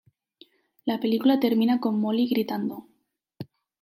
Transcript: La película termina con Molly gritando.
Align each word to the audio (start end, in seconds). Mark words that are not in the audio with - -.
La 0.83 0.99
película 0.99 1.39
termina 1.39 1.79
con 1.79 1.99
Molly 1.99 2.27
gritando. 2.27 2.87